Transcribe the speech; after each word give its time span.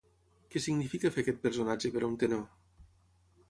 Què 0.53 0.61
significa 0.65 1.11
fer 1.17 1.23
aquest 1.25 1.39
personatge 1.45 1.95
per 1.99 2.03
a 2.05 2.09
un 2.11 2.19
tenor? 2.27 2.45